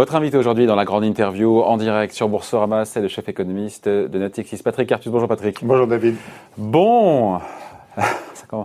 [0.00, 3.86] Votre invité aujourd'hui dans la grande interview en direct sur Boursorama, c'est le chef économiste
[3.86, 5.12] de Natixis, Patrick Artus.
[5.12, 5.62] Bonjour Patrick.
[5.62, 6.14] Bonjour David.
[6.56, 7.36] Bon,
[8.50, 8.64] vous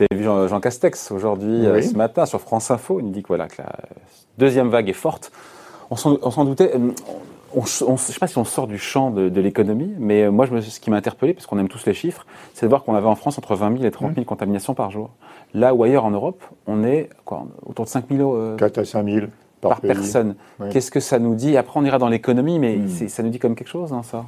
[0.00, 2.98] avez vu Jean, Castex aujourd'hui, euh, ce matin, sur France Info.
[2.98, 3.70] Il nous dit que, voilà, que la
[4.38, 5.30] deuxième vague est forte.
[5.88, 6.72] On s'en doutait.
[6.74, 6.90] Euh,
[7.54, 10.52] je ne sais pas si on sort du champ de, l'économie, mais euh, moi, je
[10.52, 12.96] me, ce qui m'a interpellé, parce qu'on aime tous les chiffres, c'est de voir qu'on
[12.96, 15.10] avait en France entre 20 000 et 30 000 contaminations par jour.
[15.54, 19.04] Là ou ailleurs en Europe, on est quoi, autour de 5 000 4 à 5
[19.08, 19.26] 000
[19.62, 20.34] par, personne.
[20.70, 21.56] Qu'est-ce que ça nous dit?
[21.56, 23.08] Après, on ira dans l'économie, mais hmm.
[23.08, 24.26] ça nous dit comme quelque chose, hein, ça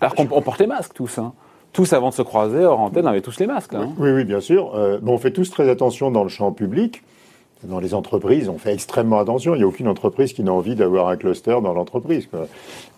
[0.00, 1.18] Alors qu'on porte les masques tous.
[1.18, 1.32] Hein.
[1.72, 3.74] Tous avant de se croiser, hors antenne, on avait tous les masques.
[3.74, 3.92] Hein.
[3.98, 4.74] Oui, oui, bien sûr.
[4.74, 7.02] Euh, bon, on fait tous très attention dans le champ public.
[7.64, 9.54] Dans les entreprises, on fait extrêmement attention.
[9.54, 12.28] Il n'y a aucune entreprise qui n'a envie d'avoir un cluster dans l'entreprise.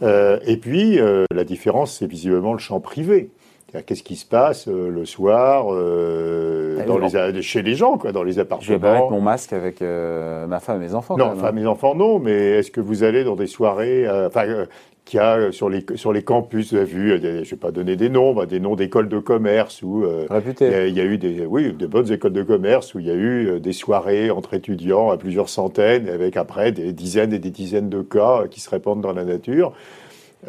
[0.02, 3.30] Euh, et puis, euh, la différence, c'est visiblement le champ privé.
[3.86, 5.66] Qu'est-ce qui se passe le soir
[6.86, 9.52] dans les, chez les gens, quoi, dans les appartements Je vais pas mettre mon masque
[9.52, 11.16] avec euh, ma femme et mes enfants.
[11.16, 12.18] Non, femme et mes enfants, non.
[12.18, 14.44] Mais est-ce que vous allez dans des soirées, enfin,
[15.04, 17.96] qu'il y a sur les sur les campus, vous avez vu, je vais pas donner
[17.96, 21.72] des noms, bah, des noms d'écoles de commerce où il y, a eu des, oui,
[21.72, 25.16] des bonnes écoles de commerce où il y a eu des soirées entre étudiants à
[25.16, 29.12] plusieurs centaines, avec après des dizaines et des dizaines de cas qui se répandent dans
[29.12, 29.72] la nature.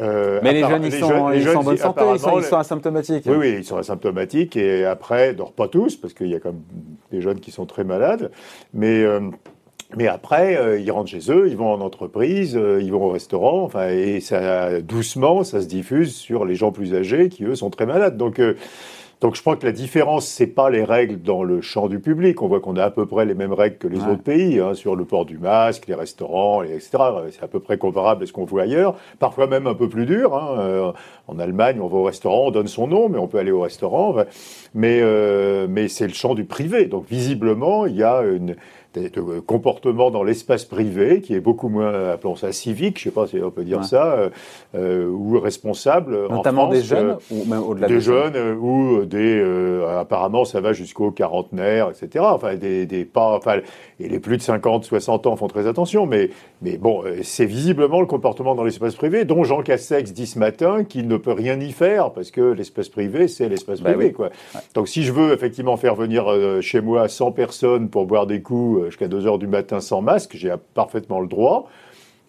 [0.00, 3.24] Euh, mais les jeunes, ils, sont, ils sont en bonne santé, ils sont, asymptomatiques.
[3.26, 6.52] Oui, oui, ils sont asymptomatiques et après, dort pas tous, parce qu'il y a quand
[6.52, 6.62] même
[7.10, 8.30] des jeunes qui sont très malades,
[8.72, 9.20] mais, euh,
[9.96, 13.62] mais après, euh, ils rentrent chez eux, ils vont en entreprise, ils vont au restaurant,
[13.64, 17.70] enfin, et ça, doucement, ça se diffuse sur les gens plus âgés qui, eux, sont
[17.70, 18.16] très malades.
[18.16, 18.40] Donc,
[19.22, 22.42] donc je crois que la différence, c'est pas les règles dans le champ du public.
[22.42, 24.74] On voit qu'on a à peu près les mêmes règles que les autres pays, hein,
[24.74, 26.98] sur le port du masque, les restaurants, etc.
[27.30, 28.96] C'est à peu près comparable à ce qu'on voit ailleurs.
[29.20, 30.36] Parfois même un peu plus dur.
[30.36, 30.56] Hein.
[30.58, 30.92] Euh,
[31.28, 33.60] en Allemagne, on va au restaurant, on donne son nom, mais on peut aller au
[33.60, 34.16] restaurant.
[34.74, 36.86] Mais, euh, mais c'est le champ du privé.
[36.86, 38.56] Donc visiblement, il y a une
[39.00, 43.26] de comportement dans l'espace privé qui est beaucoup moins, appelons ça civique, je sais pas
[43.26, 44.30] si on peut dire ça, euh,
[44.74, 46.28] euh, ou responsable.
[46.28, 49.42] Notamment des jeunes euh, ou même au-delà des, jeunes ou des,
[49.98, 52.24] apparemment ça va jusqu'aux quarantenaires, etc.
[52.28, 53.60] Enfin des, des pas, enfin
[54.00, 58.00] et les plus de 50, 60 ans font très attention, mais mais bon, c'est visiblement
[58.00, 61.58] le comportement dans l'espace privé dont Jean Castex dit ce matin qu'il ne peut rien
[61.60, 64.30] y faire parce que l'espace privé c'est l'espace bah privé quoi.
[64.74, 66.26] Donc si je veux effectivement faire venir
[66.60, 70.02] chez moi 100 personnes pour boire des coups euh, jusqu'à 2 heures du matin sans
[70.02, 71.68] masque, j'ai parfaitement le droit.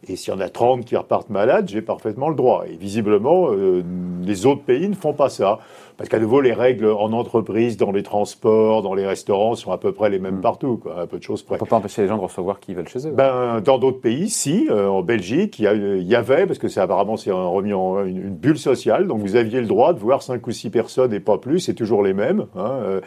[0.08, 2.66] Et s'il y en a 30 qui repartent malades, j'ai parfaitement le droit.
[2.68, 3.84] Et visiblement, euh,
[4.22, 5.60] les autres pays ne font pas ça.
[5.98, 9.78] Parce qu'à nouveau, les règles en entreprise, dans les transports, dans les restaurants sont à
[9.78, 10.42] peu près les mêmes mm.
[10.42, 11.56] partout, quoi, un peu de choses près.
[11.56, 13.12] On peut pas empêcher les gens de recevoir qui veulent chez eux.
[13.12, 14.68] Ben, dans d'autres pays, si.
[14.70, 15.66] Euh, en Belgique, il
[16.04, 19.62] y, avait, parce que c'est apparemment c'est remis en une, bulle sociale, donc vous aviez
[19.62, 22.48] le droit de voir 5 ou 6 personnes et pas plus, c'est toujours les mêmes.
[22.56, 23.02] Hein,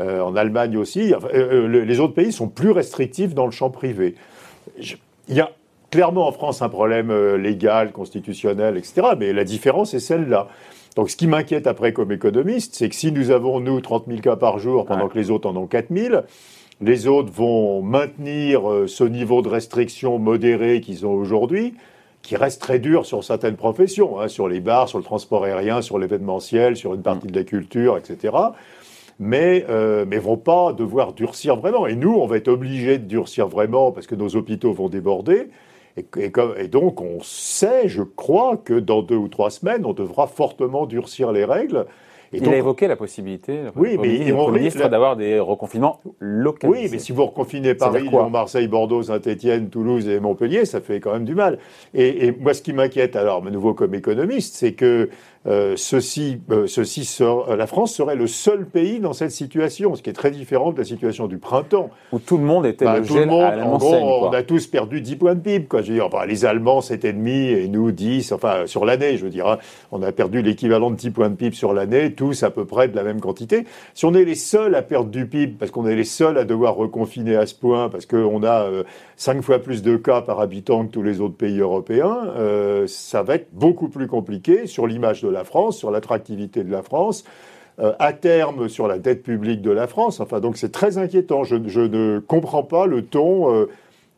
[0.00, 1.12] euh, en Allemagne aussi.
[1.32, 4.16] Les autres pays sont plus restrictifs dans le champ privé.
[4.76, 5.50] il y a
[5.94, 9.10] clairement en France un problème légal, constitutionnel, etc.
[9.16, 10.48] Mais la différence est celle-là.
[10.96, 14.18] Donc ce qui m'inquiète après comme économiste, c'est que si nous avons, nous, 30 000
[14.18, 16.22] cas par jour pendant que les autres en ont 4 000,
[16.80, 21.74] les autres vont maintenir ce niveau de restriction modéré qu'ils ont aujourd'hui,
[22.22, 25.80] qui reste très dur sur certaines professions, hein, sur les bars, sur le transport aérien,
[25.80, 28.32] sur l'événementiel, sur une partie de la culture, etc
[29.20, 31.86] mais euh, mais vont pas devoir durcir vraiment.
[31.86, 35.50] Et nous, on va être obligés de durcir vraiment parce que nos hôpitaux vont déborder.
[35.96, 40.26] Et, et, donc, on sait, je crois, que dans deux ou trois semaines, on devra
[40.26, 41.86] fortement durcir les règles.
[42.32, 46.66] Et il a évoqué la possibilité, oui, mais il ministre d'avoir des reconfinements locaux.
[46.68, 50.98] Oui, mais si vous reconfinez Paris, Lyon, Marseille, Bordeaux, Saint-Étienne, Toulouse et Montpellier, ça fait
[50.98, 51.58] quand même du mal.
[51.92, 55.10] Et, et moi, ce qui m'inquiète, alors, à nouveau comme économiste, c'est que
[55.46, 59.94] euh, ceci, euh, ceci sort, euh, la France serait le seul pays dans cette situation,
[59.94, 61.90] ce qui est très différent de la situation du printemps.
[62.12, 64.66] Où tout le monde était bah, le tout le monde, en gros, on a tous
[64.66, 65.66] perdu 10 points de PIB.
[65.66, 65.82] Quoi.
[65.82, 69.46] Je veux dire, les Allemands, 7,5 et nous 10, enfin sur l'année, je veux dire.
[69.46, 69.58] Hein.
[69.92, 72.88] on a perdu l'équivalent de 10 points de PIB sur l'année, tous à peu près
[72.88, 73.66] de la même quantité.
[73.92, 76.44] Si on est les seuls à perdre du PIB, parce qu'on est les seuls à
[76.44, 78.66] devoir reconfiner à ce point, parce qu'on a
[79.16, 82.32] 5 fois plus de cas par habitant que tous les autres pays européens,
[82.86, 86.82] ça va être beaucoup plus compliqué sur l'image de la France, sur l'attractivité de la
[86.82, 87.24] France,
[87.80, 90.20] euh, à terme sur la dette publique de la France.
[90.20, 91.42] Enfin, donc c'est très inquiétant.
[91.42, 93.68] Je, ne comprends pas le ton euh,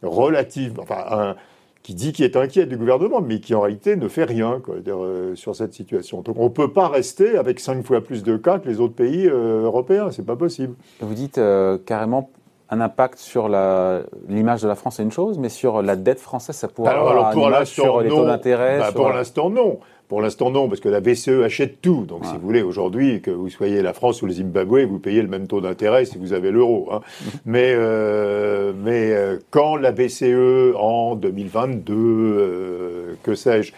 [0.02, 1.36] relatif, enfin,
[1.82, 5.34] qui dit qu'il est inquiet du gouvernement, mais qui en réalité ne fait rien euh,
[5.36, 6.20] sur cette situation.
[6.20, 8.94] Donc on ne peut pas rester avec cinq fois plus de cas que les autres
[8.94, 10.10] pays européens.
[10.10, 10.74] C'est pas possible.
[11.00, 11.40] Vous dites
[11.86, 12.28] carrément
[12.68, 16.56] un impact sur l'image de la France, c'est une chose, mais sur la dette française,
[16.56, 19.78] ça pourrait avoir un impact sur les taux d'intérêt bah, Pour l'instant, non.
[20.08, 22.04] Pour l'instant, non, parce que la BCE achète tout.
[22.06, 25.20] Donc, si vous voulez, aujourd'hui, que vous soyez la France ou le Zimbabwe, vous payez
[25.20, 26.88] le même taux d'intérêt si vous avez l'euro.
[26.92, 27.00] Hein.
[27.44, 33.72] mais euh, mais euh, quand la BCE, en 2022, euh, que sais-je,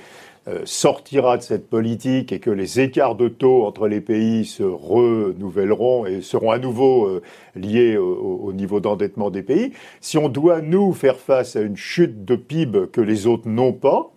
[0.65, 6.07] sortira de cette politique et que les écarts de taux entre les pays se renouvelleront
[6.07, 7.21] et seront à nouveau
[7.55, 11.77] liés au, au niveau d'endettement des pays, si on doit, nous, faire face à une
[11.77, 14.11] chute de PIB que les autres n'ont pas,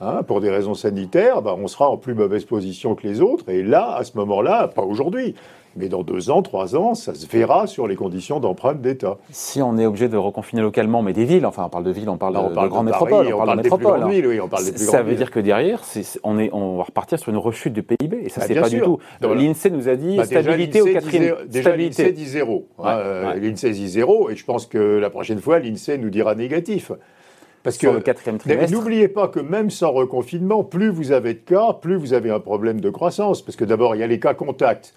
[0.00, 3.48] Hein, pour des raisons sanitaires, bah, on sera en plus mauvaise position que les autres.
[3.48, 5.34] Et là, à ce moment-là, pas aujourd'hui,
[5.74, 9.16] mais dans deux ans, trois ans, ça se verra sur les conditions d'empreinte d'État.
[9.30, 12.08] Si on est obligé de reconfiner localement, mais des villes, enfin on parle de villes,
[12.10, 14.02] on parle de, on grandes métropoles, on, parle, de métropoles.
[14.02, 14.08] Hein.
[14.08, 15.82] Villes, oui, on parle des plus ça veut dire que derrière,
[16.24, 18.68] on, est, on va repartir sur une rechute du PIB, et ça bah, c'est pas
[18.68, 18.98] du tout.
[19.22, 21.36] L'INSEE nous a dit bah, stabilité au quatrième.
[21.48, 22.68] Déjà l'INSEE dit zéro.
[22.78, 26.34] Hein, euh, L'INSEE dit zéro, et je pense que la prochaine fois, l'INSEE nous dira
[26.34, 26.92] négatif.
[27.66, 28.72] Parce que le quatrième trimestre.
[28.72, 32.38] N'oubliez pas que même sans reconfinement, plus vous avez de cas, plus vous avez un
[32.38, 33.42] problème de croissance.
[33.42, 34.94] Parce que d'abord, il y a les cas contacts.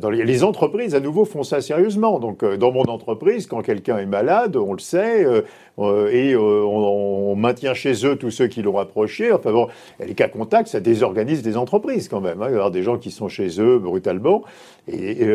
[0.00, 2.18] Dans les, entreprises, à nouveau, font ça sérieusement.
[2.18, 5.40] Donc, euh, dans mon entreprise, quand quelqu'un est malade, on le sait, euh,
[5.78, 9.32] euh, et on, maintient chez eux tous ceux qui l'ont approché.
[9.32, 9.68] Enfin bon,
[9.98, 12.42] les cas contacts, ça désorganise des entreprises quand même.
[12.42, 12.46] Hein.
[12.48, 14.44] Il y avoir des gens qui sont chez eux brutalement.
[14.86, 15.26] Et,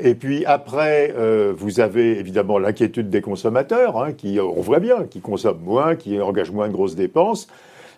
[0.00, 1.12] et puis après,
[1.54, 6.20] vous avez évidemment l'inquiétude des consommateurs, hein, qui, on voit bien, qui consomment moins, qui
[6.20, 7.48] engagent moins de grosses dépenses.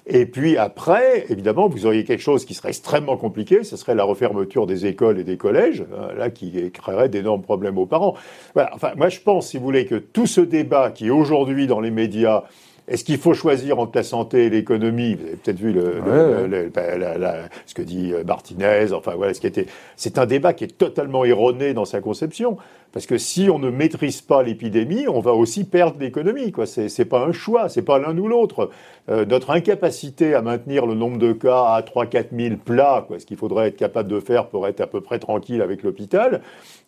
[0.06, 4.04] Et puis après, évidemment, vous auriez quelque chose qui serait extrêmement compliqué, ce serait la
[4.04, 8.14] refermeture des écoles et des collèges, euh, là qui créerait d'énormes problèmes aux parents.
[8.52, 8.70] Voilà.
[8.74, 11.80] Enfin, moi je pense, si vous voulez, que tout ce débat qui est aujourd'hui dans
[11.80, 12.44] les médias
[12.86, 15.14] est-ce qu'il faut choisir entre la santé et l'économie?
[15.14, 16.02] Vous avez peut-être vu le,
[17.66, 18.92] ce que dit euh, Martinez.
[18.92, 19.66] Enfin voilà, ce qui était.
[19.96, 22.58] C'est un débat qui est totalement erroné dans sa conception.
[22.92, 26.52] Parce que si on ne maîtrise pas l'épidémie, on va aussi perdre l'économie.
[26.52, 28.70] Quoi, c'est, c'est pas un choix, c'est pas l'un ou l'autre.
[29.08, 33.26] Euh, notre incapacité à maintenir le nombre de cas à 3-4 000 plats, quoi, ce
[33.26, 36.40] qu'il faudrait être capable de faire pour être à peu près tranquille avec l'hôpital,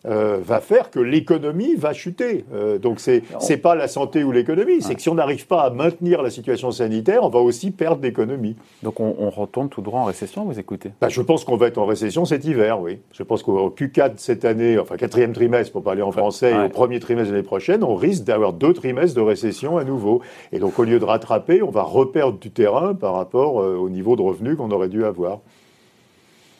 [0.05, 2.45] euh, va faire que l'économie va chuter.
[2.53, 5.63] Euh, donc c'est c'est pas la santé ou l'économie, c'est que si on n'arrive pas
[5.63, 8.55] à maintenir la situation sanitaire, on va aussi perdre l'économie.
[8.83, 10.91] Donc on, on, retourne tout droit en récession, vous écoutez?
[11.01, 12.99] Bah, Je pense qu'on va être en récession cet hiver, oui.
[13.11, 16.69] Je pense qu'au Q4 cette année, enfin quatrième trimestre pour parler en français, et au
[16.69, 20.21] premier trimestre de l'année prochaine, on risque d'avoir deux trimestres de récession à nouveau.
[20.51, 23.89] Et donc au lieu de rattraper, on va reperdre du terrain par rapport euh, au
[23.89, 25.39] niveau de revenus qu'on aurait dû avoir.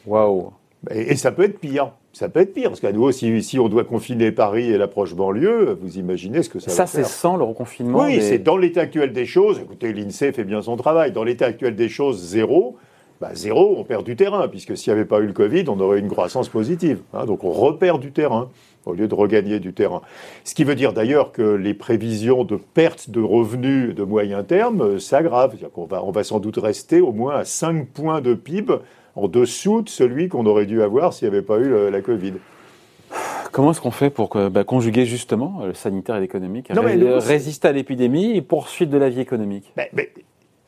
[0.05, 0.51] Waouh
[0.91, 1.91] et, ça peut être pire.
[2.13, 5.13] Ça peut être pire, parce qu'à nouveau, si, si, on doit confiner Paris et l'approche
[5.13, 7.05] banlieue, vous imaginez ce que ça, ça va faire.
[7.05, 9.59] Ça, c'est sans le reconfinement Oui, c'est dans l'état actuel des choses.
[9.59, 11.11] Écoutez, l'INSEE fait bien son travail.
[11.11, 12.77] Dans l'état actuel des choses, zéro.
[13.19, 15.79] Bah, zéro, on perd du terrain, puisque s'il n'y avait pas eu le Covid, on
[15.79, 16.99] aurait une croissance positive.
[17.13, 17.25] Hein.
[17.25, 18.49] donc on repère du terrain
[18.85, 20.01] au lieu de regagner du terrain.
[20.43, 24.81] Ce qui veut dire d'ailleurs que les prévisions de perte de revenus de moyen terme
[24.81, 25.55] euh, s'aggravent.
[25.75, 28.75] On va, on va sans doute rester au moins à 5 points de PIB
[29.17, 32.33] en dessous de celui qu'on aurait dû avoir s'il n'y avait pas eu la Covid.
[33.51, 38.35] Comment est-ce qu'on fait pour bah, conjuguer justement le sanitaire et l'économique, résister à l'épidémie
[38.37, 39.73] et poursuite de la vie économique?
[39.75, 39.89] Mais,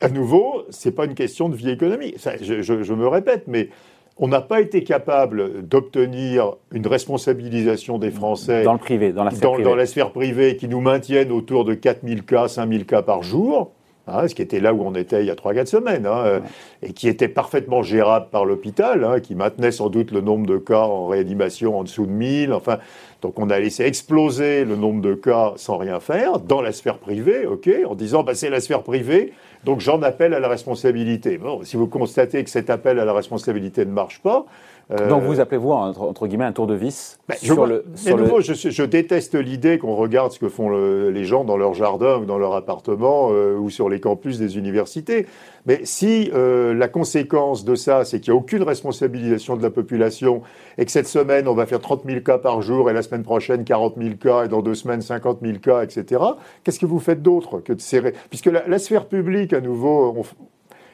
[0.00, 2.16] À nouveau, c'est pas une question de vie économique.
[2.40, 3.68] je, je, me répète, mais
[4.16, 9.30] on n'a pas été capable d'obtenir une responsabilisation des Français dans le privé, dans la
[9.30, 9.64] sphère, privée.
[9.64, 13.72] Dans la sphère privée qui nous maintienne autour de 4000 cas, 5000 cas par jour.
[14.12, 16.40] Hein, ce qui était là où on était il y a 3-4 semaines, hein,
[16.82, 20.58] et qui était parfaitement gérable par l'hôpital, hein, qui maintenait sans doute le nombre de
[20.58, 22.52] cas en réanimation en dessous de 1000.
[22.52, 22.78] Enfin,
[23.22, 26.98] donc on a laissé exploser le nombre de cas sans rien faire dans la sphère
[26.98, 29.32] privée, ok, en disant bah, c'est la sphère privée,
[29.64, 31.38] donc j'en appelle à la responsabilité.
[31.38, 34.69] Bon, si vous constatez que cet appel à la responsabilité ne marche pas, euh,
[35.08, 37.84] Donc vous appelez-vous entre, guillemets un tour de vis ben, sur le.
[37.94, 42.18] Sur nouveau, Je, déteste l'idée qu'on regarde ce que font les gens dans leur jardin
[42.18, 45.26] ou dans leur appartement euh, ou sur les campus des universités.
[45.66, 49.70] Mais si euh, la conséquence de ça, c'est qu'il n'y a aucune responsabilisation de la
[49.70, 50.42] population
[50.78, 53.22] et que cette semaine on va faire 30 000 cas par jour et la semaine
[53.22, 56.22] prochaine 40 000 cas et dans deux semaines 50 000 cas, etc.
[56.64, 58.14] Qu'est-ce que vous faites d'autre que de serrer?
[58.28, 60.24] Puisque la, la, sphère publique, à nouveau, on,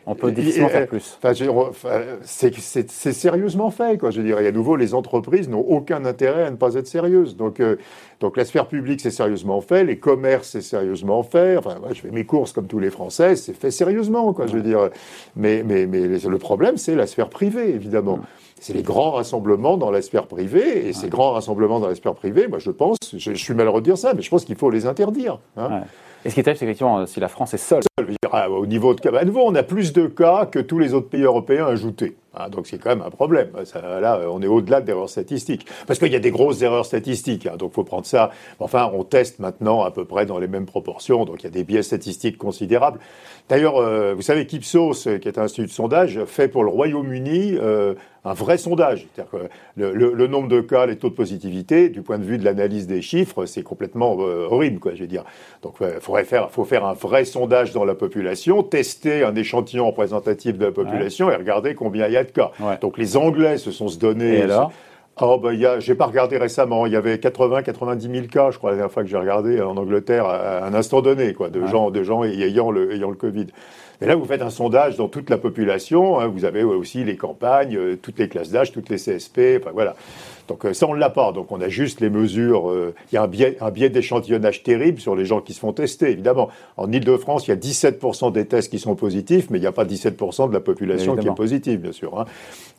[0.07, 1.19] on peut difficilement faire plus.
[2.23, 4.11] c'est sérieusement fait, quoi.
[4.13, 6.87] Je veux dire, et à nouveau, les entreprises n'ont aucun intérêt à ne pas être
[6.87, 7.37] sérieuses.
[7.37, 7.77] Donc, euh,
[8.21, 9.83] donc la sphère publique, c'est sérieusement fait.
[9.85, 11.57] Les commerces, c'est sérieusement fait.
[11.57, 14.47] Enfin, je fais mes courses comme tous les Français, c'est fait sérieusement, quoi.
[14.47, 14.91] Je veux dire.
[15.35, 18.21] Mais, mais, mais le problème, c'est la sphère privée, évidemment.
[18.61, 20.89] C'est les grands rassemblements dans la sphère privée.
[20.89, 23.87] Et ces grands rassemblements dans la sphère privée, moi, je pense, je, suis malheureux de
[23.87, 25.41] dire ça, mais je pense qu'il faut les interdire.
[25.57, 25.83] Hein.
[26.27, 27.85] Et ce qui est terrible, c'est effectivement, si la France est seule.
[28.51, 31.09] au niveau de cas, à nouveau, on a plus de cas que tous les autres
[31.09, 32.17] pays européens ajoutés.
[32.35, 33.51] Hein, donc c'est quand même un problème.
[33.75, 35.67] là, on est au-delà de l'erreur statistique.
[35.87, 38.33] Parce qu'il y a des grosses erreurs statistiques, hein, donc faut prendre ça.
[38.59, 41.51] Enfin, on teste maintenant à peu près dans les mêmes proportions, donc il y a
[41.51, 42.99] des biais statistiques considérables.
[43.49, 47.55] D'ailleurs, euh, vous savez qu'Ipsos, qui est un institut de sondage, fait pour le Royaume-Uni
[47.55, 47.95] euh,
[48.27, 49.07] un vrai sondage.
[49.15, 52.45] C'est-à-dire que le, nombre de cas, les taux de positivité, du point de vue de
[52.45, 55.25] l'analyse des chiffres, c'est complètement euh, horrible, quoi, je veux dire.
[55.63, 59.87] Donc, il faudrait faire, faut faire un vrai sondage dans la population, tester un échantillon
[59.87, 62.51] représentatif de la population et regarder combien il y a de cas.
[62.81, 64.39] Donc, les Anglais se sont se donné.
[64.39, 64.47] Et
[65.19, 66.85] Oh, ben, y a, j'ai pas regardé récemment.
[66.85, 69.63] Il y avait 80, 90 000 cas, je crois, la dernière fois que j'ai regardé
[69.63, 73.17] en Angleterre, à un instant donné, quoi, de gens, de gens ayant le, ayant le
[73.17, 73.47] Covid.
[74.01, 76.21] Et là, vous faites un sondage dans toute la population.
[76.21, 79.59] Hein, vous avez aussi les campagnes, euh, toutes les classes d'âge, toutes les CSP.
[79.61, 79.97] Enfin, voilà.
[80.49, 81.33] Donc euh, ça, on ne l'a pas.
[81.33, 82.71] Donc on a juste les mesures.
[82.71, 85.61] Euh, il y a un biais, un biais d'échantillonnage terrible sur les gens qui se
[85.61, 86.49] font tester, évidemment.
[86.77, 89.73] En Ile-de-France, il y a 17% des tests qui sont positifs, mais il n'y a
[89.73, 92.19] pas 17% de la population qui est positive, bien sûr.
[92.19, 92.25] Hein.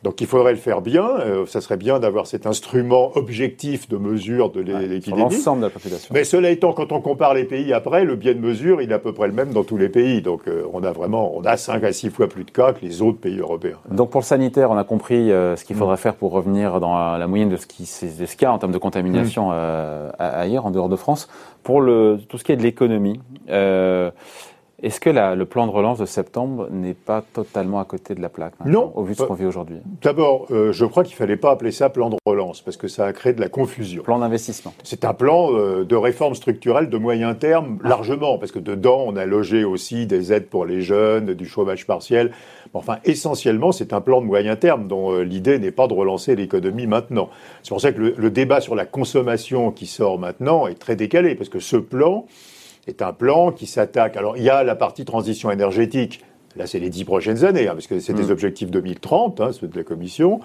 [0.02, 1.08] Donc il faudrait le faire bien.
[1.20, 5.02] Euh, ça serait bien d'avoir cet instrument objectif de mesure de l'épidémie.
[5.02, 6.14] sur l'ensemble de la population.
[6.14, 8.94] Mais cela étant, quand on compare les pays après, le biais de mesure, il est
[8.94, 10.22] à peu près le même dans tous les pays.
[10.22, 13.02] Donc on a vraiment, on a 5 à 6 fois plus de cas que les
[13.02, 13.78] autres pays européens.
[13.90, 15.98] Donc pour le sanitaire, on a compris ce qu'il faudrait mm.
[15.98, 18.72] faire pour revenir dans la moyenne de ce qui ce qu'il y a en termes
[18.72, 19.54] de contamination mm.
[19.54, 21.28] euh, ailleurs, en dehors de France.
[21.62, 24.10] Pour le, tout ce qui est de l'économie, euh,
[24.82, 28.28] est-ce que le plan de relance de septembre n'est pas totalement à côté de la
[28.28, 28.92] plaque Non.
[28.94, 29.78] Au vu de ce qu'on vit aujourd'hui?
[30.02, 32.88] D'abord, euh, je crois qu'il ne fallait pas appeler ça plan de relance, parce que
[32.88, 34.02] ça a créé de la confusion.
[34.02, 34.72] Plan d'investissement.
[34.84, 37.88] C'est un plan de réforme structurelle de moyen terme, ah.
[37.88, 41.86] largement, parce que dedans, on a logé aussi des aides pour les jeunes, du chômage
[41.86, 42.32] partiel.
[42.74, 46.36] Enfin, essentiellement, c'est un plan de moyen terme dont euh, l'idée n'est pas de relancer
[46.36, 47.30] l'économie maintenant.
[47.62, 51.34] C'est pour ça que le, débat sur la consommation qui sort maintenant est très décalé,
[51.34, 52.26] parce que ce plan
[52.88, 54.16] est un plan qui s'attaque.
[54.16, 56.24] Alors, il y a la partie transition énergétique.
[56.56, 58.30] Là, c'est les dix prochaines années, hein, parce que c'est des mm.
[58.30, 60.40] objectifs 2030, hein, ceux de la Commission.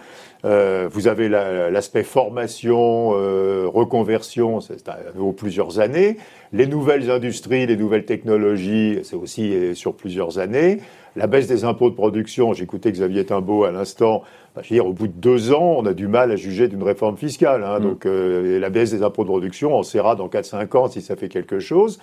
[0.45, 6.17] Euh, vous avez l'aspect formation, euh, reconversion, c'est à nouveau plusieurs années.
[6.51, 10.81] Les nouvelles industries, les nouvelles technologies, c'est aussi sur plusieurs années.
[11.15, 14.23] La baisse des impôts de production, j'écoutais Xavier Timbaud à l'instant,
[14.55, 16.67] bah, je veux dire, au bout de deux ans, on a du mal à juger
[16.67, 17.63] d'une réforme fiscale.
[17.63, 17.83] Hein, mm.
[17.83, 21.15] Donc euh, la baisse des impôts de production, on sera dans 4-5 ans si ça
[21.15, 21.99] fait quelque chose,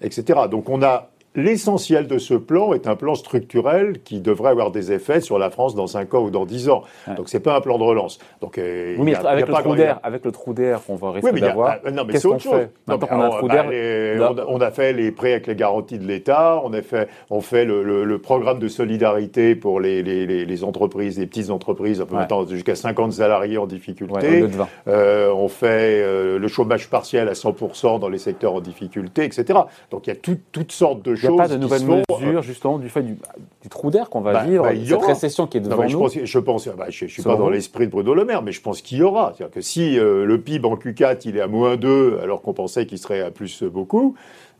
[0.00, 0.40] etc.
[0.50, 4.92] Donc on a L'essentiel de ce plan est un plan structurel qui devrait avoir des
[4.92, 6.82] effets sur la France dans 5 ans ou dans 10 ans.
[7.08, 8.18] Donc Donc c'est pas un plan de relance.
[8.40, 11.40] Donc euh, oui, mais avec, le trou d'air, avec le trou d'air qu'on va risquer
[11.40, 12.68] d'avoir, ah, non mais c'est autre chose.
[12.86, 16.82] Maintenant qu'on a on, a fait les prêts avec les garanties de l'État, on a
[16.82, 22.04] fait, on fait le, programme de solidarité pour les, les, entreprises, les petites entreprises,
[22.48, 24.46] jusqu'à 50 salariés en difficulté.
[24.86, 29.58] Euh, on fait euh, le chômage partiel à 100% dans les secteurs en difficulté, etc.
[29.90, 32.42] Donc il y a toutes sortes de choses il n'y a pas de nouvelles mesures,
[32.42, 33.16] justement, du fait du,
[33.68, 36.18] trou d'air qu'on va bah, vivre, bah, cette récession qui est devant nous Je pense,
[36.22, 38.60] je, pense bah, je ne suis pas dans l'esprit de Bruno Le Maire, mais je
[38.60, 39.32] pense qu'il y aura.
[39.36, 42.52] C'est-à-dire que si euh, le PIB en Q4, il est à moins 2, alors qu'on
[42.52, 44.14] pensait qu'il serait à plus beaucoup,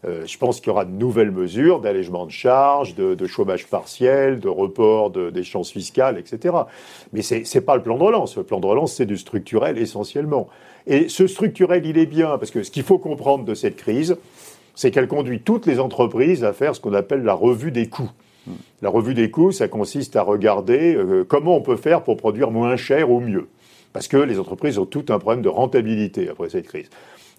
[0.04, 4.38] euh, je pense qu'il y aura de nouvelles mesures d'allègement de charges, de, chômage partiel,
[4.38, 6.54] de report d'échéances fiscales, etc.
[7.12, 8.36] Mais ce n'est pas le plan de relance.
[8.36, 10.48] Le plan de relance, c'est du structurel essentiellement.
[10.86, 14.16] Et ce structurel, il est bien, parce que ce qu'il faut comprendre de cette crise,
[14.74, 18.10] c'est qu'elle conduit toutes les entreprises à faire ce qu'on appelle la revue des coûts.
[18.82, 22.50] La revue des coûts, ça consiste à regarder euh, comment on peut faire pour produire
[22.50, 23.48] moins cher ou mieux.
[23.92, 26.90] Parce que les entreprises ont tout un problème de rentabilité après cette crise.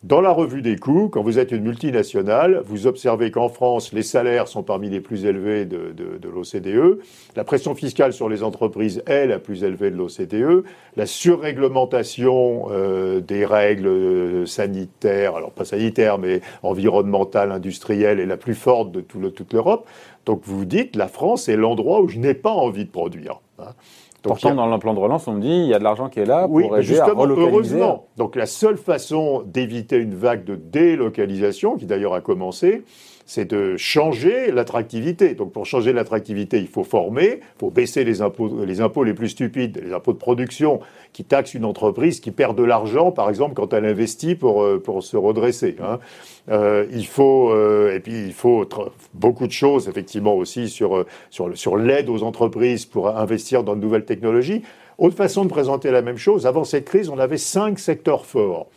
[0.03, 4.03] Dans la revue des coûts, quand vous êtes une multinationale, vous observez qu'en France, les
[4.03, 6.99] salaires sont parmi les plus élevés de, l'OCDE,
[7.35, 10.63] la pression fiscale sur les entreprises est la plus élevée de l'OCDE,
[10.95, 18.37] la surréglementation euh, des règles euh, sanitaires, alors pas sanitaires, mais environnementales, industrielles, est la
[18.37, 19.87] plus forte de toute l'Europe.
[20.25, 23.39] Donc vous vous dites, la France est l'endroit où je n'ai pas envie de produire.
[23.59, 23.73] Hein.
[24.29, 26.19] Pourtant, dans le plan de relance, on me dit il y a de l'argent qui
[26.19, 27.51] est là pour aider justement, à relocaliser.
[27.51, 28.07] Heureusement.
[28.17, 32.83] Donc la seule façon d'éviter une vague de délocalisation, qui d'ailleurs a commencé,
[33.25, 35.33] c'est de changer l'attractivité.
[35.33, 39.13] Donc pour changer l'attractivité, il faut former, il faut baisser les impôts, les impôts les
[39.13, 40.79] plus stupides, les impôts de production
[41.11, 44.81] qui taxent une entreprise qui perd de l'argent, par exemple, quand elle investit pour, euh,
[44.83, 45.75] pour se redresser.
[45.81, 45.99] Hein.
[46.49, 48.67] Euh, il faut, euh, et puis il faut
[49.13, 53.81] beaucoup de choses, effectivement, aussi sur, sur, sur l'aide aux entreprises pour investir dans de
[53.81, 54.61] nouvelles technologies.
[54.97, 58.67] Autre façon de présenter la même chose, avant cette crise, on avait cinq secteurs forts.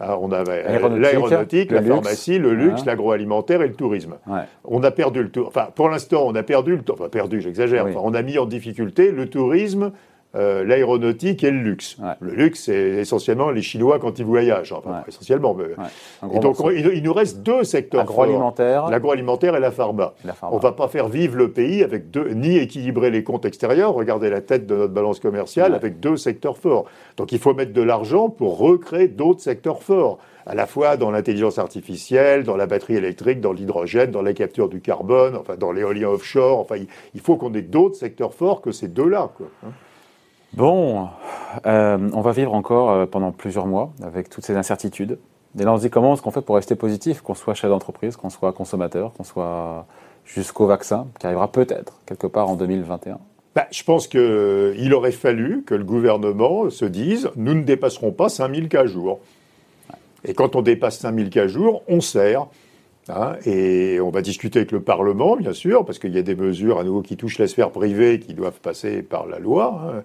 [0.00, 0.64] Ah, on avait
[0.98, 4.16] l'aéronautique, la pharmacie, le luxe, l'agroalimentaire et le tourisme.
[4.64, 5.46] On a perdu le tour.
[5.48, 6.82] Enfin, pour l'instant, on a perdu le.
[6.90, 7.86] Enfin, perdu, j'exagère.
[7.96, 9.92] on a mis en difficulté le tourisme,
[10.36, 11.96] euh, l'aéronautique et le luxe.
[12.20, 15.56] Le luxe, c'est essentiellement les Chinois quand ils voyagent, enfin, essentiellement.
[16.32, 18.88] Et donc, il, nous reste deux secteurs Agroalimentaire.
[18.88, 20.14] L'agroalimentaire et la pharma.
[20.42, 23.94] On ne va pas faire vivre le pays avec deux, ni équilibrer les comptes extérieurs,
[23.94, 26.86] regardez la tête de notre balance commerciale, avec deux secteurs forts.
[27.16, 31.10] Donc il faut mettre de l'argent pour recréer d'autres secteurs forts à la fois dans
[31.10, 35.72] l'intelligence artificielle, dans la batterie électrique, dans l'hydrogène, dans la capture du carbone, enfin dans
[35.72, 36.58] l'éolien offshore.
[36.58, 36.76] Enfin,
[37.14, 39.30] il, faut qu'on ait d'autres secteurs forts que ces deux-là.
[39.64, 39.68] Hein.
[40.56, 41.08] Bon,
[41.66, 45.18] euh, on va vivre encore euh, pendant plusieurs mois avec toutes ces incertitudes.
[45.58, 47.70] Et là, on se dit comment est-ce qu'on fait pour rester positif, qu'on soit chef
[47.70, 49.84] d'entreprise, qu'on soit consommateur, qu'on soit
[50.24, 53.18] jusqu'au vaccin, qui arrivera peut-être quelque part en 2021
[53.56, 58.28] bah, je pense qu'il aurait fallu que le gouvernement se dise nous ne dépasserons pas
[58.28, 59.20] 5000 cas jour.
[60.24, 62.48] Et quand on dépasse 5000 cas jour, on sert.
[63.08, 66.34] Hein, et on va discuter avec le Parlement, bien sûr, parce qu'il y a des
[66.34, 69.80] mesures à nouveau qui touchent la sphère privée qui doivent passer par la loi.
[69.86, 70.02] Hein.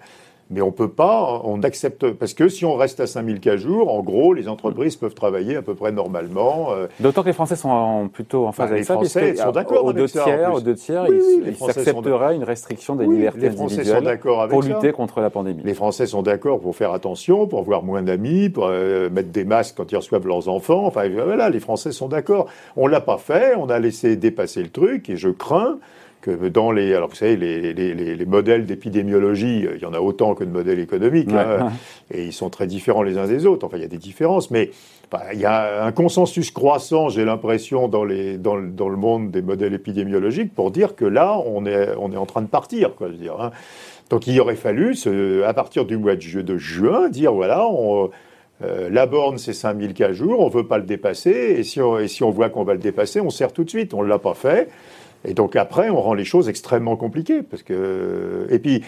[0.52, 3.94] Mais on peut pas, on accepte, parce que si on reste à 5000 cas jour,
[3.94, 6.72] en gros, les entreprises peuvent travailler à peu près normalement.
[6.72, 6.88] Euh.
[7.00, 8.94] D'autant que les Français sont plutôt en phase bah, avec ça.
[8.94, 10.24] Les Français sont d'accord avec deux ça.
[10.24, 14.52] Tiers, aux deux tiers, ils, accepteraient une restriction des libertés les Français sont d'accord avec
[14.52, 15.62] pour lutter contre la pandémie.
[15.64, 19.46] Les Français sont d'accord pour faire attention, pour avoir moins d'amis, pour euh, mettre des
[19.46, 20.86] masques quand ils reçoivent leurs enfants.
[20.86, 22.48] Enfin, voilà, les Français sont d'accord.
[22.76, 25.78] On l'a pas fait, on a laissé dépasser le truc, et je crains
[26.22, 29.94] que dans les, alors vous savez, les, les, les modèles d'épidémiologie, euh, il y en
[29.94, 31.72] a autant que de modèles économiques, hein,
[32.12, 33.66] et ils sont très différents les uns des autres.
[33.66, 34.72] Enfin, il y a des différences, mais
[35.34, 39.32] il y a un consensus croissant, j'ai l'impression, dans, les, dans, le, dans le monde
[39.32, 42.96] des modèles épidémiologiques pour dire que là, on est, on est en train de partir,
[42.96, 43.40] quoi, je veux dire.
[43.40, 43.52] Hein.
[44.10, 44.96] Donc, il aurait fallu,
[45.46, 48.10] à partir du mois de, de juin, dire voilà, on,
[48.62, 51.82] euh, la borne, c'est 5000 cas jour, on ne veut pas le dépasser, et si
[51.82, 53.94] on, et si on voit qu'on va le dépasser, on sert tout de suite.
[53.94, 54.70] On ne l'a pas fait.
[55.26, 57.42] Et donc après, on rend les choses extrêmement compliquées.
[57.44, 58.48] Parce que...
[58.50, 58.84] Et puis,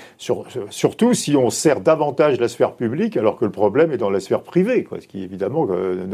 [0.69, 4.19] surtout si on sert davantage la sphère publique, alors que le problème est dans la
[4.19, 6.05] sphère privée, quoi, ce qui évidemment euh,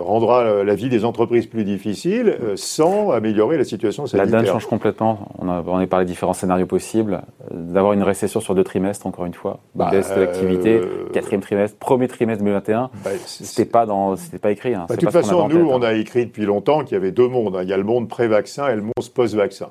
[0.00, 4.32] rendra la vie des entreprises plus difficile euh, sans améliorer la situation sanitaire.
[4.32, 5.28] La donne change complètement.
[5.38, 7.22] On a, on a parlé de différents scénarios possibles.
[7.50, 11.40] D'avoir une récession sur deux trimestres, encore une fois, bah, baisse de l'activité, euh, quatrième
[11.40, 14.74] trimestre, premier trimestre 2021, bah, c'était pas dans, pas écrit.
[14.74, 14.86] Hein.
[14.88, 15.86] Bah, de toute façon, nous, on hein.
[15.86, 17.56] a écrit depuis longtemps qu'il y avait deux mondes.
[17.56, 17.62] Hein.
[17.62, 18.28] Il y a le monde pré
[18.68, 19.70] et le monde post-vaccin.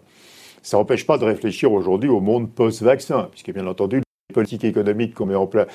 [0.62, 5.16] Ça n'empêche pas de réfléchir aujourd'hui au monde post-vaccin, puisque bien entendu, les politiques économiques
[5.16, 5.68] qu'on met en place,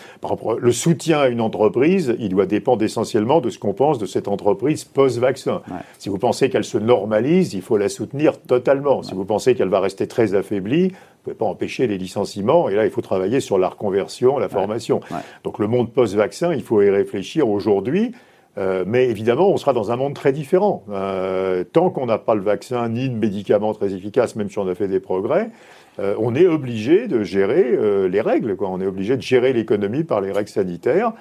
[0.60, 4.28] le soutien à une entreprise, il doit dépendre essentiellement de ce qu'on pense de cette
[4.28, 5.60] entreprise post-vaccin.
[5.98, 9.02] Si vous pensez qu'elle se normalise, il faut la soutenir totalement.
[9.02, 12.68] Si vous pensez qu'elle va rester très affaiblie, vous ne pouvez pas empêcher les licenciements.
[12.68, 15.00] Et là, il faut travailler sur la reconversion, la formation.
[15.44, 18.12] Donc le monde post-vaccin, il faut y réfléchir aujourd'hui.
[18.58, 20.84] Euh, mais évidemment, on sera dans un monde très différent.
[20.90, 24.66] Euh, tant qu'on n'a pas le vaccin ni de médicaments très efficaces, même si on
[24.66, 25.50] a fait des progrès,
[25.98, 27.76] euh, on est obligé de gérer
[28.08, 28.56] les règles.
[28.56, 28.68] Quoi.
[28.70, 31.12] On est obligé de gérer l'économie par les règles sanitaires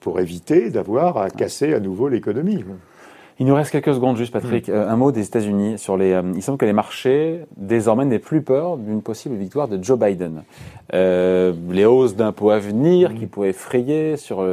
[0.00, 2.64] pour éviter d'avoir à casser à nouveau l'économie.
[3.40, 4.68] Il nous reste quelques secondes juste, Patrick.
[4.68, 4.74] Hmm.
[4.74, 6.20] un mot des États-Unis sur les.
[6.34, 10.42] il semble que les marchés désormais n'aient plus peur d'une possible victoire de Joe Biden.
[10.92, 13.18] les hausses d'impôts à venir hmm.
[13.18, 14.44] qui pourraient effrayer sur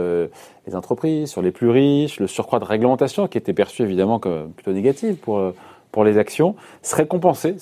[0.67, 4.51] les entreprises, sur les plus riches, le surcroît de réglementation qui était perçu évidemment comme
[4.51, 5.55] plutôt négatif pour, euh,
[5.91, 7.55] pour les actions, serait compensé,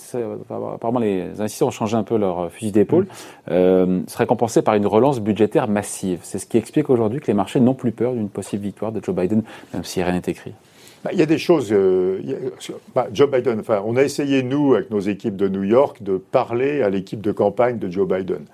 [0.49, 3.08] apparemment les investisseurs ont changé un peu leur fusil d'épaule, mm.
[3.51, 6.19] euh, serait compensé par une relance budgétaire massive.
[6.23, 9.03] C'est ce qui explique aujourd'hui que les marchés n'ont plus peur d'une possible victoire de
[9.03, 10.53] Joe Biden, même si rien n'est écrit.
[11.03, 11.69] Bah, il y a des choses.
[11.71, 12.19] Euh,
[12.93, 16.17] bah, Joe Biden, enfin, on a essayé, nous, avec nos équipes de New York, de
[16.17, 18.45] parler à l'équipe de campagne de Joe Biden.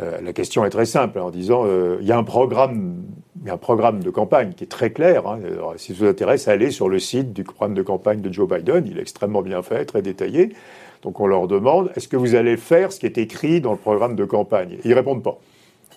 [0.00, 3.02] Euh, la question est très simple, en disant euh, il y a un programme,
[3.46, 5.26] un programme de campagne qui est très clair.
[5.26, 5.38] Hein.
[5.76, 8.86] si ça vous intéresse, allez sur le site du programme de campagne de Joe Biden.
[8.86, 10.54] Il est extrêmement bien fait, très détaillé.
[11.02, 13.78] Donc on leur demande est-ce que vous allez faire ce qui est écrit dans le
[13.78, 14.78] programme de campagne?
[14.84, 15.38] Ils répondent pas.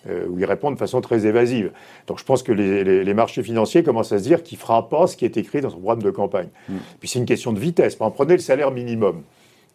[0.08, 1.72] Euh, ou ils répondent de façon très évasive.
[2.08, 5.08] Donc je pense que les, marchés financiers commencent à se dire qu'il ne fera pas
[5.08, 6.50] ce qui est écrit dans son programme de campagne.
[6.70, 6.76] Mm.
[7.00, 7.96] Puis c'est une question de vitesse.
[7.96, 9.24] prenez le salaire minimum.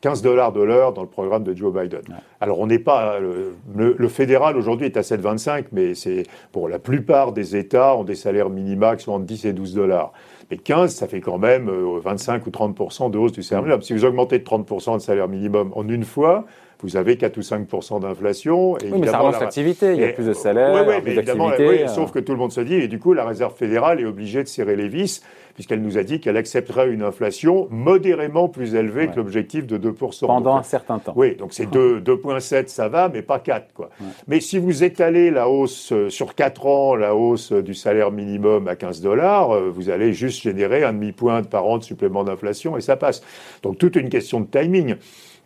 [0.01, 2.03] 15 dollars de l'heure dans le programme de Joe Biden.
[2.41, 7.33] Alors on n'est pas le, fédéral aujourd'hui est à 7,25, mais c'est pour la plupart
[7.33, 10.13] des États ont des salaires minima qui sont entre 10 et 12 dollars.
[10.51, 13.83] Mais 15, ça fait quand même 25 euh, ou 30% de hausse du salaire minimum.
[13.83, 16.45] Si vous augmentez de 30 de salaire minimum en une fois,
[16.83, 17.69] vous avez 4 ou 5
[18.01, 18.73] d'inflation.
[18.73, 21.51] Oui, mais ça relance l'activité, il y a plus de salaire, oui, oui, plus évidemment,
[21.59, 24.07] oui, sauf que tout le monde se dit, et du coup, la Réserve fédérale est
[24.07, 25.23] obligée de serrer les vis,
[25.61, 30.27] puisqu'elle nous a dit qu'elle accepterait une inflation modérément plus élevée que l'objectif de 2%.
[30.27, 31.13] Pendant un certain temps.
[31.15, 33.75] Oui, donc c'est 2,7, ça va, mais pas 4.
[33.75, 33.91] Quoi.
[34.27, 38.69] Mais si vous étalez la hausse euh, sur 4 ans, la hausse du salaire minimum
[38.69, 42.79] à 15 dollars, euh, vous allez juste générer un demi-point par an de supplément d'inflation
[42.79, 43.21] et ça passe.
[43.63, 44.97] Donc toute une question de timing.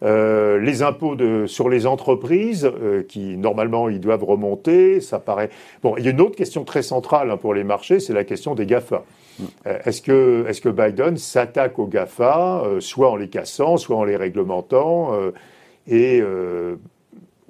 [0.05, 5.51] Euh, les impôts de, sur les entreprises, euh, qui normalement ils doivent remonter, ça paraît.
[5.83, 8.25] Bon, il y a une autre question très centrale hein, pour les marchés, c'est la
[8.25, 9.05] question des GAFA.
[9.67, 14.05] Euh, est-ce que, est que Biden s'attaque aux GAFA, soit en les cassant, soit en
[14.05, 15.13] les réglementant
[15.87, 16.23] Et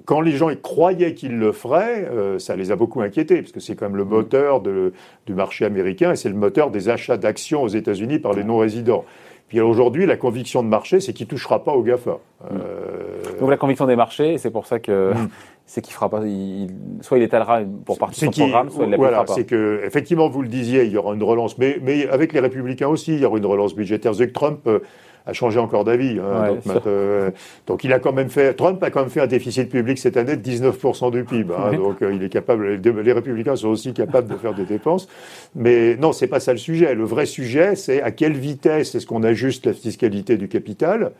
[0.05, 3.59] quand les gens y croyaient qu'ils le feraient, ça les a beaucoup inquiétés, parce que
[3.59, 4.93] c'est quand même le moteur de,
[5.25, 9.05] du marché américain et c'est le moteur des achats d'actions aux États-Unis par les non-résidents.
[9.47, 12.17] Puis aujourd'hui, la conviction de marché, c'est qu'il ne touchera pas aux GAFA.
[12.51, 13.39] Euh...
[13.39, 15.29] Donc la conviction des marchés, c'est pour ça que mm.
[15.65, 16.21] C'est qu'il fera pas.
[17.01, 19.33] soit il étalera pour partie son programme, soit il ne voilà, pas.
[19.33, 22.39] C'est que effectivement, vous le disiez, il y aura une relance, mais, mais avec les
[22.39, 24.13] Républicains aussi, il y aura une relance budgétaire.
[24.13, 24.79] C'est que Trump euh,
[25.25, 26.19] a changé encore d'avis.
[26.19, 27.31] Hein, euh,
[27.65, 30.17] donc, il a quand même fait, Trump a quand même fait un déficit public cette
[30.17, 31.53] année de 19% du PIB.
[31.53, 35.07] Hein, donc euh, il est capable, les républicains sont aussi capables de faire des dépenses.
[35.55, 36.93] Mais non, c'est pas ça le sujet.
[36.93, 41.11] Le vrai sujet, c'est à quelle vitesse est-ce qu'on ajuste la fiscalité du capital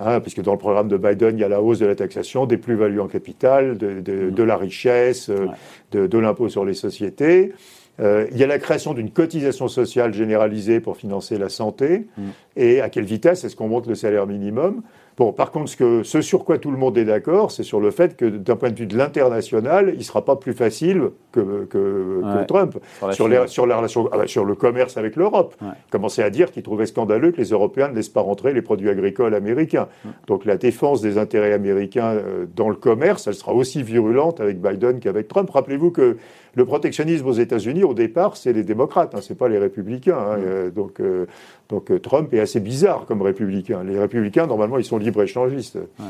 [0.00, 2.46] Hein, puisque dans le programme de Biden, il y a la hausse de la taxation,
[2.46, 5.46] des plus-values en capital, de, de, de la richesse, euh,
[5.90, 7.52] de, de l'impôt sur les sociétés.
[8.00, 12.06] Euh, il y a la création d'une cotisation sociale généralisée pour financer la santé.
[12.16, 12.22] Mm.
[12.56, 14.82] Et à quelle vitesse est-ce qu'on monte le salaire minimum?
[15.18, 17.80] Bon, par contre, ce, que, ce sur quoi tout le monde est d'accord, c'est sur
[17.80, 21.10] le fait que d'un point de vue de l'international, il ne sera pas plus facile
[21.32, 22.78] que, que, que Trump
[23.10, 25.56] sur, les, sur, la relation, ah bah, sur le commerce avec l'Europe.
[25.60, 25.68] Ouais.
[25.90, 28.90] Commençait à dire qu'il trouvait scandaleux que les Européens ne laissent pas rentrer les produits
[28.90, 29.88] agricoles américains.
[30.28, 34.60] Donc la défense des intérêts américains euh, dans le commerce, elle sera aussi virulente avec
[34.60, 35.50] Biden qu'avec Trump.
[35.50, 36.16] Rappelez-vous que
[36.54, 40.18] le protectionnisme aux États-Unis, au départ, c'est les démocrates, hein, c'est pas les républicains.
[40.18, 40.44] Hein, mm.
[40.46, 41.26] euh, donc, euh,
[41.68, 43.82] donc euh, Trump est assez bizarre comme républicain.
[43.84, 45.76] Les républicains, normalement, ils sont libre-échangistes.
[45.76, 46.06] Ouais.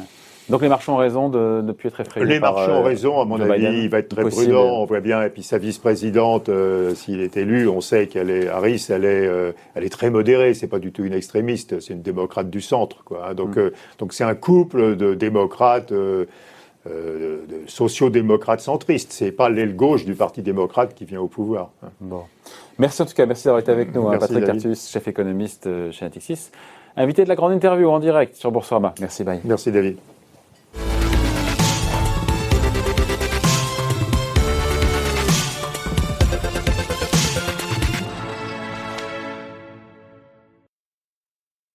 [0.49, 2.27] Donc les marchands ont raison de ne plus être effrayés.
[2.27, 3.75] Les marchands ont raison, à mon avis, Biden.
[3.75, 4.45] il va être très Possible.
[4.45, 4.81] prudent.
[4.81, 5.23] On voit bien.
[5.23, 9.27] Et puis sa vice-présidente, euh, s'il est élu, on sait qu'elle est Harris, elle est,
[9.27, 10.55] euh, elle est très modérée.
[10.55, 11.81] C'est pas du tout une extrémiste.
[11.81, 13.35] C'est une démocrate du centre, quoi.
[13.35, 13.61] Donc, mm.
[13.61, 15.93] euh, donc c'est un couple de démocrates.
[16.87, 19.13] Euh, sociaux-démocrates centristes.
[19.13, 21.71] C'est pas l'aile gauche du Parti démocrate qui vient au pouvoir.
[22.01, 22.23] Bon.
[22.79, 26.05] Merci en tout cas, merci d'avoir été avec nous, hein, Patrick Artus, chef économiste chez
[26.05, 26.51] Natixis,
[26.97, 28.95] invité de la grande interview en direct sur Boursorama.
[29.01, 29.41] Merci, bye.
[29.45, 29.99] Merci David.